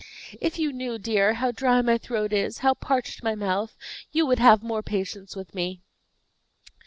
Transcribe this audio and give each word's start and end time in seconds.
"If 0.39 0.57
you 0.57 0.73
knew 0.73 0.97
dear, 0.97 1.35
how 1.35 1.51
dry 1.51 1.79
my 1.83 1.99
throat 1.99 2.33
is, 2.33 2.57
how 2.65 2.73
parched 2.73 3.21
my 3.21 3.35
mouth, 3.35 3.75
you 4.11 4.25
would 4.25 4.39
have 4.39 4.63
more 4.63 4.81
patience 4.81 5.35
with 5.35 5.53
me." 5.53 5.81